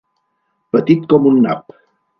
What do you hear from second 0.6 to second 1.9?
Petit com un nap.